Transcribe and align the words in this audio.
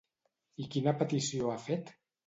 I 0.63 0.65
quina 0.77 0.95
petició 1.05 1.55
ha 1.55 1.63
fet? 1.71 1.99